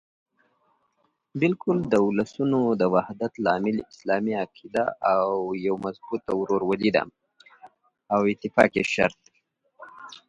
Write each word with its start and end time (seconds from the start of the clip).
د 1.91 1.93
اولسو 2.03 2.43
د 2.81 2.83
وحدت 2.95 3.33
لامل 3.45 3.77
اسلامي 3.91 4.33
عقیده 4.43 4.85
او 5.13 5.25
یوه 5.65 5.79
مضبوطه 5.85 6.31
ورورګلوي 6.35 6.89
ده. 6.95 7.03